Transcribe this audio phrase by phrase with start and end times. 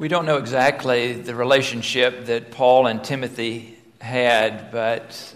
[0.00, 5.34] We don't know exactly the relationship that Paul and Timothy had, but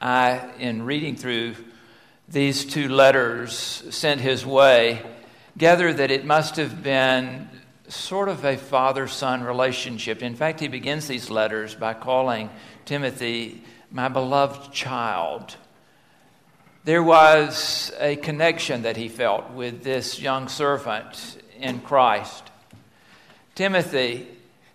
[0.00, 1.54] I, in reading through
[2.28, 5.00] these two letters sent his way,
[5.56, 7.48] gather that it must have been
[7.86, 10.24] sort of a father son relationship.
[10.24, 12.50] In fact, he begins these letters by calling
[12.84, 15.54] Timothy my beloved child.
[16.82, 22.50] There was a connection that he felt with this young servant in Christ.
[23.58, 24.24] Timothy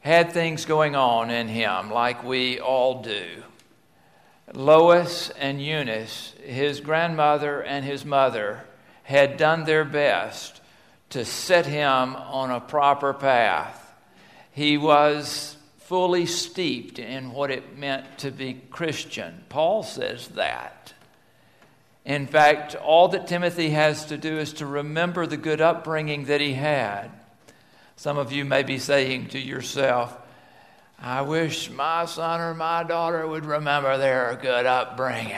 [0.02, 3.42] had things going on in him like we all do.
[4.54, 8.66] Lois and Eunice, his grandmother and his mother,
[9.04, 10.60] had done their best
[11.12, 13.96] to set him on a proper path.
[14.52, 19.46] He was fully steeped in what it meant to be Christian.
[19.48, 20.94] Paul says that.
[22.04, 26.42] In fact, all that Timothy has to do is to remember the good upbringing that
[26.42, 27.10] he had
[27.96, 30.18] some of you may be saying to yourself,
[31.00, 35.38] I wish my son or my daughter would remember their good upbringing.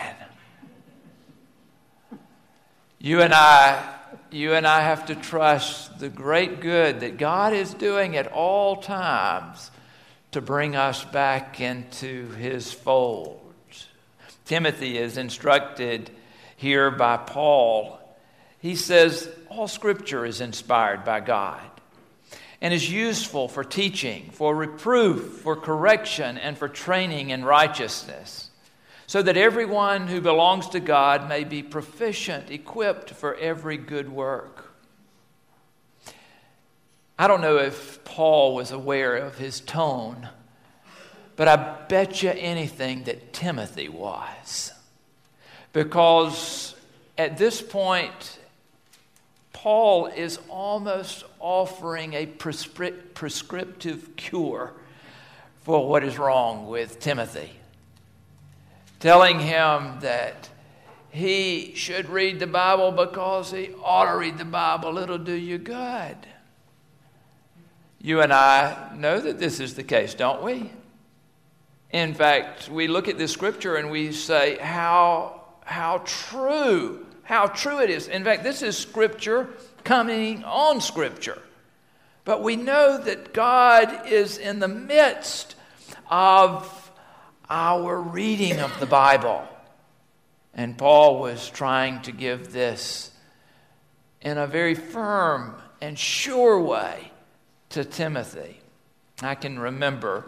[3.00, 3.96] You and I,
[4.32, 8.78] you and I have to trust the great good that God is doing at all
[8.78, 9.70] times
[10.32, 13.42] to bring us back into his fold.
[14.46, 16.12] Timothy is instructed
[16.58, 18.00] here by Paul.
[18.60, 21.62] He says, All scripture is inspired by God
[22.66, 28.50] and is useful for teaching, for reproof, for correction, and for training in righteousness,
[29.06, 34.74] so that everyone who belongs to God may be proficient, equipped for every good work.
[37.20, 40.28] I don't know if Paul was aware of his tone,
[41.36, 44.72] but I bet you anything that Timothy was.
[45.72, 46.74] Because
[47.16, 48.40] at this point
[49.66, 54.74] Paul is almost offering a prescri- prescriptive cure
[55.64, 57.50] for what is wrong with Timothy,
[59.00, 60.50] telling him that
[61.10, 65.00] he should read the Bible because he ought to read the Bible.
[65.00, 66.18] It'll do you good.
[68.00, 70.70] You and I know that this is the case, don't we?
[71.90, 77.80] In fact, we look at this scripture and we say, how, how true how true
[77.80, 78.08] it is.
[78.08, 79.50] In fact, this is Scripture
[79.84, 81.42] coming on Scripture.
[82.24, 85.56] But we know that God is in the midst
[86.10, 86.92] of
[87.50, 89.48] our reading of the Bible.
[90.54, 93.12] And Paul was trying to give this
[94.22, 97.12] in a very firm and sure way
[97.70, 98.60] to Timothy.
[99.22, 100.26] I can remember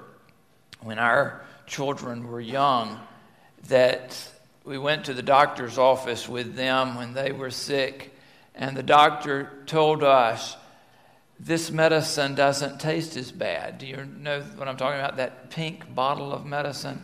[0.81, 2.99] when our children were young
[3.67, 4.31] that
[4.67, 8.13] we went to the doctor's office with them when they were sick,
[8.53, 10.57] and the doctor told us,
[11.39, 13.77] This medicine doesn't taste as bad.
[13.77, 15.15] Do you know what I'm talking about?
[15.17, 17.01] That pink bottle of medicine?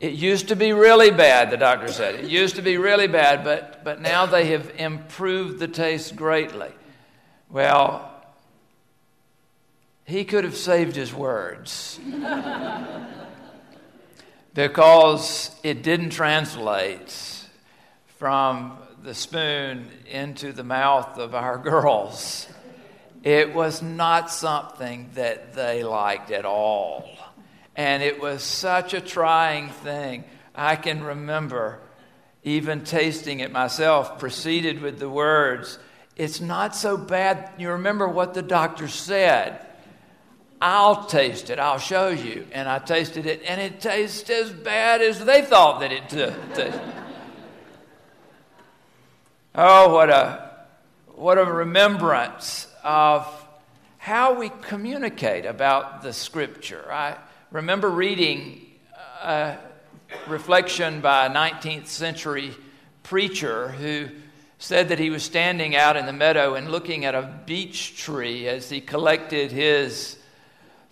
[0.00, 2.16] It used to be really bad, the doctor said.
[2.16, 6.72] It used to be really bad, but, but now they have improved the taste greatly.
[7.48, 8.10] Well,
[10.04, 12.00] he could have saved his words
[14.58, 17.14] because it didn't translate
[18.16, 22.48] from the spoon into the mouth of our girls.
[23.22, 27.08] It was not something that they liked at all.
[27.76, 30.24] And it was such a trying thing.
[30.56, 31.78] I can remember
[32.42, 35.78] even tasting it myself, proceeded with the words,
[36.16, 37.52] It's not so bad.
[37.58, 39.67] You remember what the doctor said.
[40.60, 41.58] I'll taste it.
[41.58, 42.46] I'll show you.
[42.52, 46.80] And I tasted it, and it tastes as bad as they thought that it tasted.
[49.54, 50.50] oh, what a,
[51.14, 53.26] what a remembrance of
[53.98, 56.90] how we communicate about the Scripture.
[56.90, 57.16] I
[57.50, 58.66] remember reading
[59.22, 59.56] uh,
[60.26, 62.54] a reflection by a 19th century
[63.02, 64.08] preacher who
[64.58, 68.48] said that he was standing out in the meadow and looking at a beech tree
[68.48, 70.18] as he collected his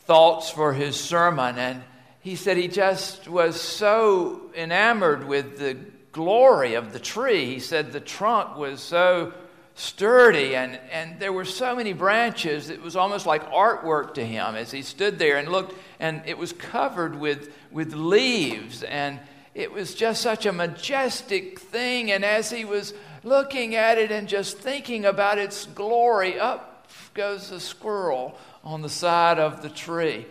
[0.07, 1.59] thoughts for his sermon.
[1.59, 1.83] And
[2.21, 5.77] he said he just was so enamored with the
[6.13, 7.47] glory of the tree.
[7.47, 9.35] He said the trunk was so
[9.75, 14.57] sturdy and, and there were so many branches, it was almost like artwork to him
[14.57, 18.83] as he stood there and looked, and it was covered with, with leaves.
[18.83, 19.21] And
[19.55, 22.11] it was just such a majestic thing.
[22.11, 26.76] And as he was looking at it and just thinking about its glory, up
[27.15, 30.27] goes the squirrel on the side of the tree.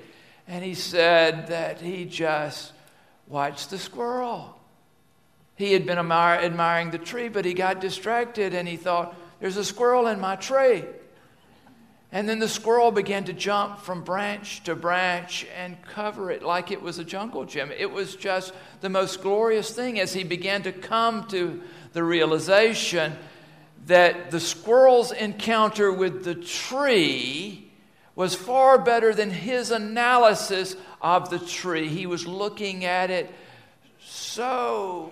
[0.47, 2.71] And he said that he just
[3.27, 4.55] watched the squirrel.
[5.55, 9.63] He had been admiring the tree, but he got distracted and he thought, There's a
[9.63, 10.83] squirrel in my tree.
[12.11, 16.71] And then the squirrel began to jump from branch to branch and cover it like
[16.71, 17.71] it was a jungle gym.
[17.77, 21.61] It was just the most glorious thing as he began to come to
[21.93, 23.17] the realization
[23.85, 27.71] that the squirrel's encounter with the tree
[28.15, 31.87] was far better than his analysis of the tree.
[31.87, 33.31] He was looking at it
[33.99, 35.11] so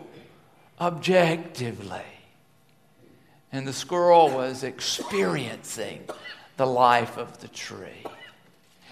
[0.79, 2.01] objectively.
[3.51, 6.07] And the squirrel was experiencing
[6.57, 8.05] the life of the tree.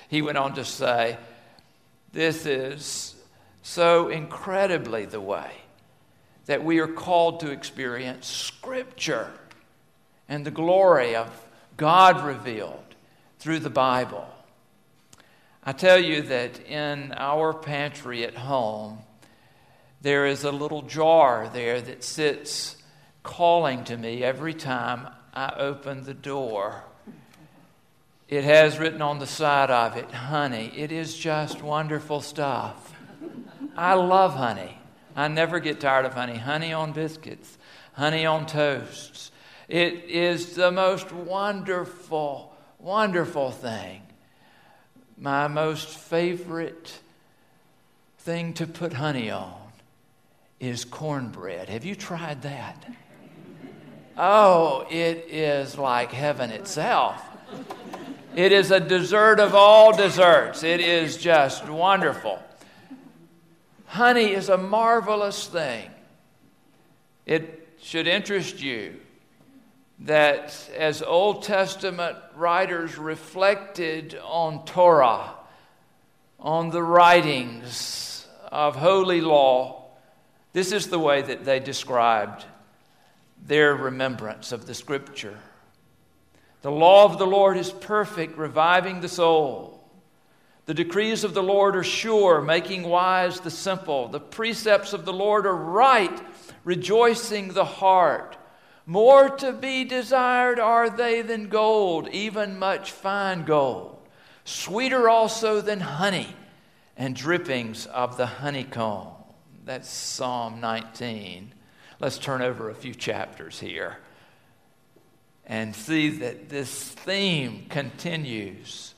[0.10, 1.18] He went on to say,
[2.12, 3.16] This is
[3.64, 5.52] so incredibly the way
[6.46, 9.32] that we are called to experience Scripture
[10.32, 11.30] and the glory of
[11.76, 12.96] God revealed
[13.40, 14.26] through the Bible.
[15.62, 19.00] I tell you that in our pantry at home,
[20.00, 22.78] there is a little jar there that sits
[23.24, 26.86] calling to me every time I open the door.
[28.30, 30.72] It has written on the side of it, honey.
[30.74, 32.96] It is just wonderful stuff.
[33.76, 34.78] I love honey.
[35.14, 36.38] I never get tired of honey.
[36.38, 37.58] Honey on biscuits,
[37.92, 39.31] honey on toasts.
[39.72, 44.02] It is the most wonderful, wonderful thing.
[45.18, 47.00] My most favorite
[48.20, 49.72] thing to put honey on
[50.60, 51.70] is cornbread.
[51.70, 52.86] Have you tried that?
[54.18, 57.24] Oh, it is like heaven itself.
[58.36, 60.64] It is a dessert of all desserts.
[60.64, 62.44] It is just wonderful.
[63.86, 65.90] Honey is a marvelous thing.
[67.26, 69.00] It should interest you
[70.06, 75.36] that as Old Testament writers reflected on Torah,
[76.40, 79.86] on the writings of holy law,
[80.54, 82.46] this is the way that they described
[83.46, 85.38] their remembrance of the scripture.
[86.64, 89.84] The law of the Lord is perfect, reviving the soul.
[90.66, 94.08] The decrees of the Lord are sure, making wise the simple.
[94.08, 96.22] The precepts of the Lord are right,
[96.64, 98.38] rejoicing the heart.
[98.86, 103.98] More to be desired are they than gold, even much fine gold.
[104.44, 106.36] Sweeter also than honey
[106.98, 109.10] and drippings of the honeycomb.
[109.66, 111.54] That's Psalm 19.
[112.00, 113.98] Let's turn over a few chapters here
[115.46, 118.96] and see that this theme continues.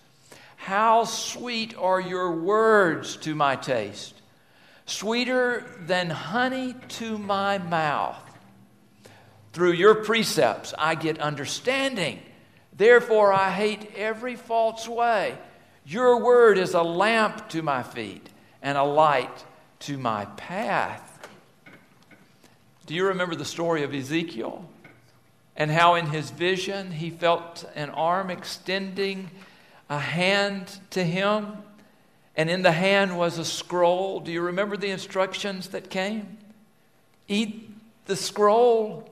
[0.56, 4.22] How sweet are your words to my taste,
[4.86, 8.33] sweeter than honey to my mouth.
[9.54, 12.20] Through your precepts, I get understanding.
[12.76, 15.38] Therefore, I hate every false way.
[15.86, 18.28] Your word is a lamp to my feet
[18.62, 19.46] and a light
[19.82, 21.28] to my path.
[22.86, 24.68] Do you remember the story of Ezekiel?
[25.56, 29.30] and how in his vision he felt an arm extending
[29.90, 31.58] a hand to him,
[32.36, 34.20] and in the hand was a scroll.
[34.20, 36.38] Do you remember the instructions that came?
[37.28, 37.70] Eat
[38.06, 39.08] the scroll.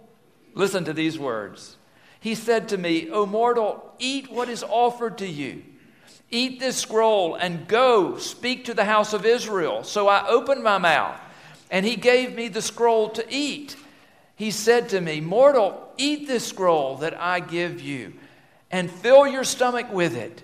[0.54, 1.78] Listen to these words.
[2.20, 5.64] He said to me, O mortal, eat what is offered to you.
[6.30, 9.84] Eat this scroll and go speak to the house of Israel.
[9.84, 11.20] So I opened my mouth,
[11.70, 13.76] and he gave me the scroll to eat
[14.42, 18.14] he said to me, Mortal, eat this scroll that I give you
[18.72, 20.42] and fill your stomach with it.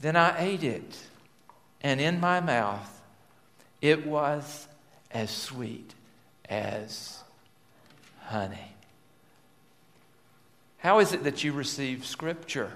[0.00, 0.96] Then I ate it,
[1.80, 3.02] and in my mouth
[3.82, 4.68] it was
[5.10, 5.92] as sweet
[6.48, 7.18] as
[8.20, 8.76] honey.
[10.88, 12.72] How is it that you receive Scripture?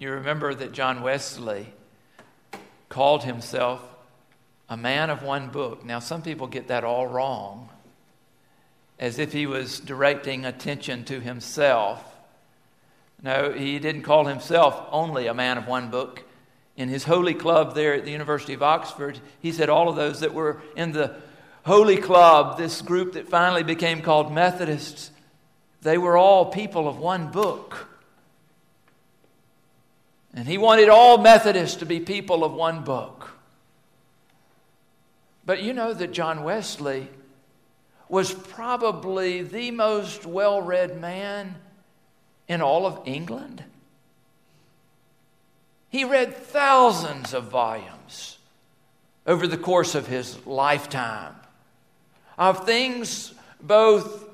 [0.00, 1.72] You remember that John Wesley
[2.88, 3.80] called himself
[4.68, 5.84] a man of one book.
[5.84, 7.68] Now, some people get that all wrong,
[8.98, 12.02] as if he was directing attention to himself.
[13.22, 16.24] No, he didn't call himself only a man of one book.
[16.76, 20.18] In his holy club there at the University of Oxford, he said all of those
[20.18, 21.14] that were in the
[21.64, 25.12] holy club, this group that finally became called Methodists,
[25.86, 27.88] they were all people of one book.
[30.34, 33.30] And he wanted all Methodists to be people of one book.
[35.44, 37.08] But you know that John Wesley
[38.08, 41.54] was probably the most well read man
[42.48, 43.62] in all of England.
[45.88, 48.38] He read thousands of volumes
[49.24, 51.36] over the course of his lifetime
[52.36, 54.25] of things both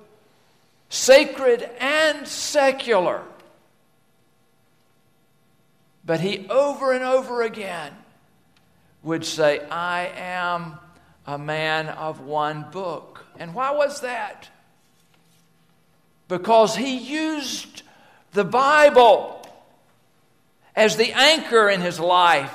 [0.93, 3.23] sacred and secular.
[6.05, 7.95] But he over and over again
[9.03, 10.79] would say, I am
[11.27, 13.25] a man of one book.
[13.39, 14.51] And why was that?
[16.29, 17.83] Because he used
[18.33, 19.43] the Bible
[20.77, 22.55] as the anchor in his life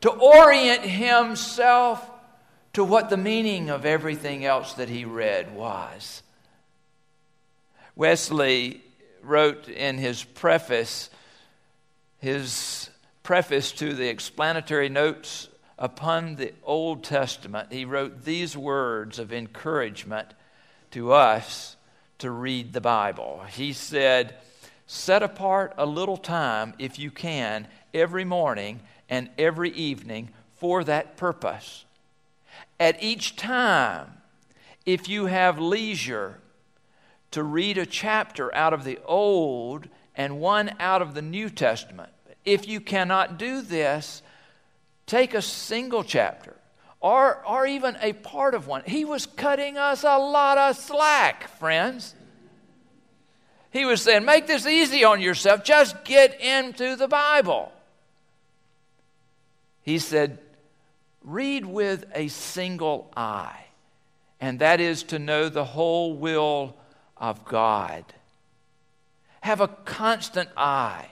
[0.00, 2.08] to orient himself
[2.72, 6.22] to what the meaning of everything else that he read was.
[7.96, 8.82] Wesley
[9.22, 11.10] wrote in his preface,
[12.18, 12.90] his
[13.22, 20.28] preface to the explanatory notes upon the Old Testament, he wrote these words of encouragement
[20.90, 21.76] to us
[22.18, 23.42] to read the Bible.
[23.50, 24.34] He said,
[24.86, 31.16] Set apart a little time, if you can, every morning and every evening for that
[31.16, 31.84] purpose.
[32.78, 34.08] At each time,
[34.84, 36.40] if you have leisure
[37.32, 42.10] to read a chapter out of the Old and one out of the New Testament,
[42.44, 44.22] if you cannot do this,
[45.06, 46.56] take a single chapter
[47.00, 48.82] or, or even a part of one.
[48.86, 52.14] He was cutting us a lot of slack, friends.
[53.70, 55.64] He was saying, Make this easy on yourself.
[55.64, 57.72] Just get into the Bible.
[59.82, 60.38] He said,
[61.22, 63.64] Read with a single eye,
[64.40, 66.76] and that is to know the whole will
[67.20, 68.04] of God.
[69.42, 71.08] Have a constant eye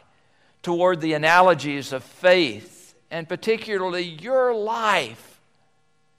[0.63, 5.41] toward the analogies of faith, and particularly your life,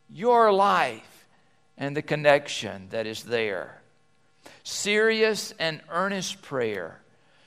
[0.10, 1.26] your life,
[1.78, 3.82] and the connection that is there.
[4.64, 7.02] Serious and earnest prayer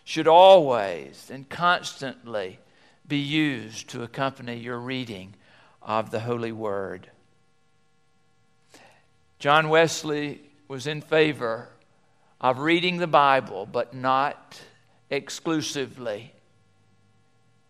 [0.04, 2.58] should always and constantly
[3.06, 5.34] be used to accompany your reading
[5.80, 7.08] of the Holy Word.
[9.38, 11.68] John Wesley was in favor
[12.42, 14.60] of reading the Bible, but not
[15.10, 16.32] exclusively.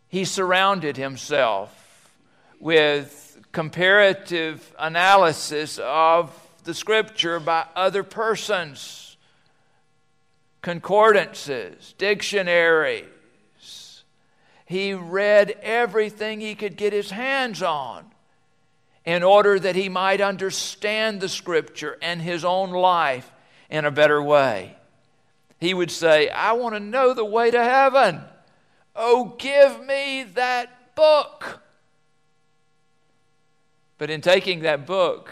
[0.09, 2.11] He surrounded himself
[2.59, 9.17] with comparative analysis of the Scripture by other persons,
[10.63, 13.07] concordances, dictionaries,
[14.73, 18.07] he read everything he could get his hands on
[19.05, 23.31] in order that he might understand the Scripture and his own life
[23.73, 24.77] in a better way.
[25.59, 28.21] He would say, I want to know the way to heaven.
[28.95, 31.61] Oh, give me that book.
[33.99, 35.31] But in taking that book,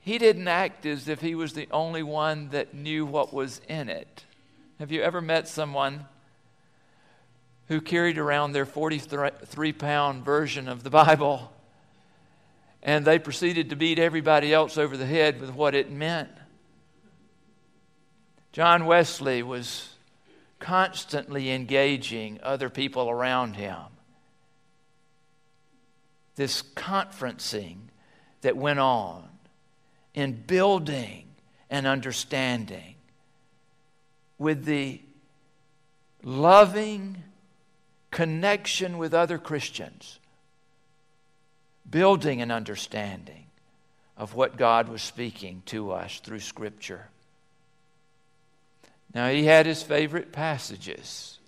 [0.00, 3.88] he didn't act as if he was the only one that knew what was in
[3.88, 4.24] it.
[4.78, 6.04] Have you ever met someone
[7.68, 11.52] who carried around their 43 pound version of the Bible.
[12.82, 16.30] And they proceeded to beat everybody else over the head with what it meant.
[18.52, 19.90] John Wesley was
[20.58, 23.76] constantly engaging other people around him.
[26.36, 27.76] This conferencing
[28.40, 29.28] that went on
[30.14, 31.26] in building
[31.70, 32.94] and understanding
[34.38, 35.00] with the
[36.22, 37.22] loving
[38.10, 40.18] connection with other Christians,
[41.88, 43.46] building an understanding
[44.16, 47.08] of what God was speaking to us through Scripture.
[49.14, 51.38] Now, he had his favorite passages,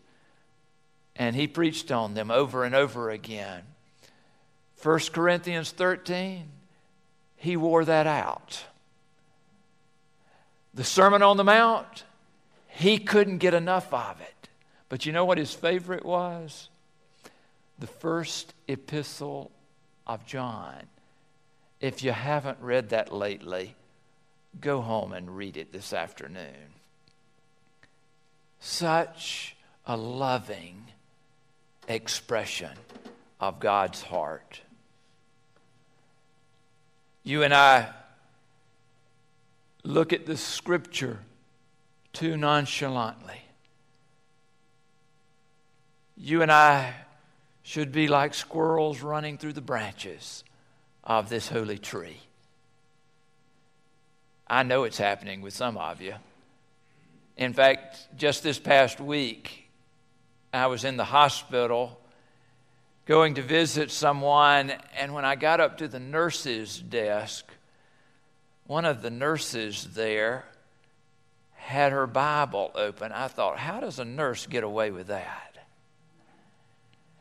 [1.15, 3.63] and he preached on them over and over again.
[4.83, 6.49] 1 Corinthians 13,
[7.37, 8.65] he wore that out.
[10.73, 12.05] The Sermon on the Mount,
[12.69, 14.49] he couldn't get enough of it.
[14.89, 16.69] But you know what his favorite was?
[17.79, 19.51] The first epistle
[20.07, 20.83] of John.
[21.81, 23.75] If you haven't read that lately,
[24.61, 26.80] go home and read it this afternoon.
[28.81, 29.57] Such
[29.87, 30.87] a loving
[31.87, 32.73] expression
[33.39, 34.61] of God's heart.
[37.23, 37.91] You and I
[39.85, 41.19] look at the scripture
[42.13, 43.43] too nonchalantly
[46.21, 46.95] you and I
[47.63, 50.45] should be like squirrels running through the branches
[51.03, 52.21] of this holy tree.
[54.47, 56.15] I know it's happening with some of you.
[57.41, 59.71] In fact, just this past week,
[60.53, 61.99] I was in the hospital
[63.07, 67.47] going to visit someone, and when I got up to the nurse's desk,
[68.67, 70.45] one of the nurses there
[71.55, 73.11] had her Bible open.
[73.11, 75.57] I thought, how does a nurse get away with that?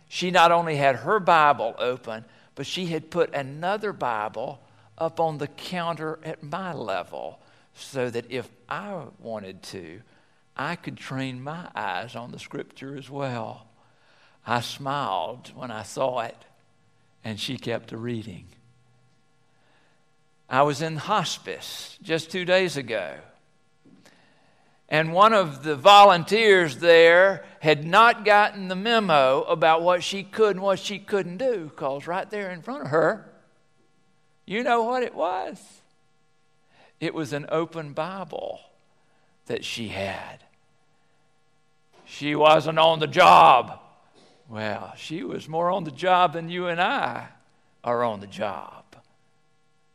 [0.09, 4.59] She not only had her Bible open, but she had put another Bible
[4.97, 7.39] up on the counter at my level
[7.81, 10.01] so that if I wanted to,
[10.55, 13.67] I could train my eyes on the scripture as well.
[14.45, 16.37] I smiled when I saw it,
[17.23, 18.45] and she kept a reading.
[20.49, 23.15] I was in hospice just two days ago,
[24.91, 30.55] And one of the volunteers there had not gotten the memo about what she could
[30.55, 33.29] and what she couldn't do, because right there in front of her,
[34.47, 35.59] you know what it was?
[36.99, 38.59] It was an open Bible
[39.45, 40.43] that she had.
[42.05, 43.79] She wasn't on the job.
[44.49, 47.27] Well, she was more on the job than you and I
[47.83, 48.83] are on the job.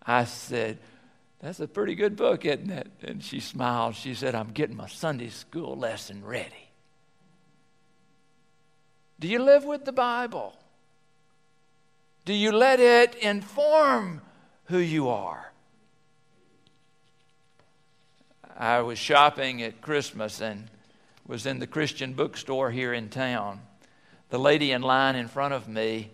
[0.07, 0.79] I said,
[1.41, 2.89] That's a pretty good book, isn't it?
[3.03, 3.97] And she smiled.
[3.97, 6.69] She said, I'm getting my Sunday school lesson ready.
[9.19, 10.55] Do you live with the Bible?
[12.25, 14.23] Do you let it inform
[14.67, 15.54] who you are?
[18.57, 20.71] I was shopping at Christmas and
[21.27, 23.61] was in the Christian bookstore here in town.
[24.31, 26.11] The lady in line in front of me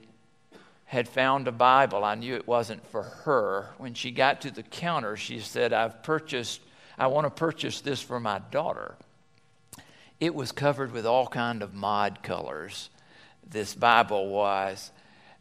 [0.86, 2.02] had found a Bible.
[2.02, 3.70] I knew it wasn't for her.
[3.76, 6.62] When she got to the counter, she said, I've purchased,
[6.98, 8.96] I want to purchase this for my daughter.
[10.18, 12.88] It was covered with all kind of mod colors,
[13.46, 14.90] this Bible was.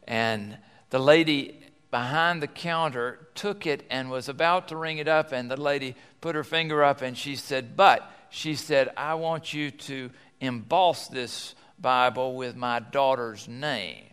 [0.06, 0.58] And
[0.89, 5.50] the lady behind the counter took it and was about to ring it up, and
[5.50, 9.72] the lady put her finger up and she said, But, she said, I want you
[9.72, 14.05] to emboss this Bible with my daughter's name.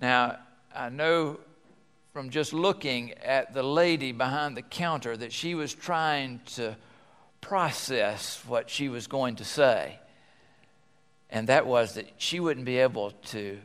[0.00, 0.38] Now,
[0.74, 1.40] I know
[2.12, 6.76] from just looking at the lady behind the counter that she was trying to
[7.40, 9.98] process what she was going to say.
[11.30, 13.58] And that was that she wouldn't be able to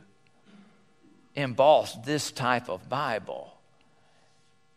[1.36, 3.54] emboss this type of Bible.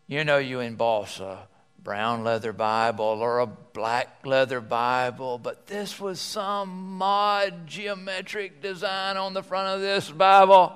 [0.07, 1.47] You know, you emboss a
[1.81, 9.17] brown leather Bible or a black leather Bible, but this was some mod geometric design
[9.17, 10.75] on the front of this Bible.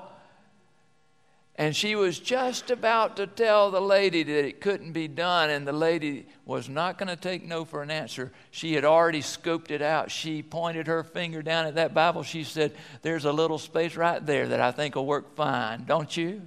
[1.56, 5.68] And she was just about to tell the lady that it couldn't be done, and
[5.68, 8.32] the lady was not going to take no for an answer.
[8.50, 10.10] She had already scooped it out.
[10.10, 12.24] She pointed her finger down at that Bible.
[12.24, 16.16] She said, There's a little space right there that I think will work fine, don't
[16.18, 16.42] you?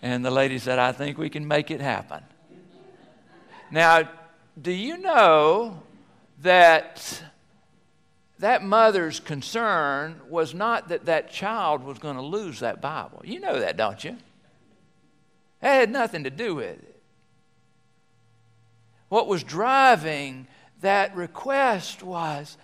[0.00, 2.22] And the lady said, I think we can make it happen.
[3.70, 4.08] Now,
[4.60, 5.82] do you know
[6.40, 7.22] that
[8.42, 13.22] that mother's concern was not that that child was going to lose that Bible.
[13.22, 14.16] You know that, don't you?
[15.60, 17.00] That had nothing to do with it.
[19.08, 20.48] What was driving
[20.80, 22.56] that request was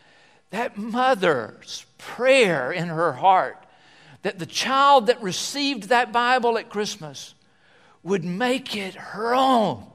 [0.50, 3.64] that mother's prayer in her heart
[4.22, 7.34] that the child that received that Bible at Christmas
[8.02, 9.86] would make it her own.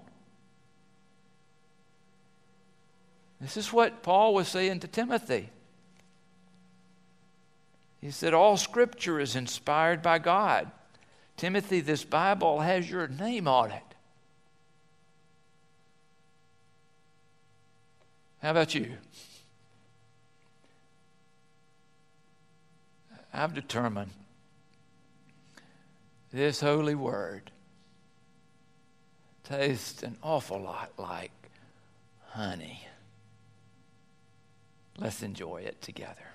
[3.41, 5.49] This is what Paul was saying to Timothy.
[8.03, 10.69] He said, All scripture is inspired by God.
[11.37, 13.81] Timothy, this Bible has your name on it.
[18.41, 18.97] How about you?
[23.33, 24.11] I've determined
[26.33, 27.51] this holy word
[29.45, 31.31] tastes an awful lot like
[32.31, 32.85] honey.
[34.99, 36.32] Let's enjoy it together.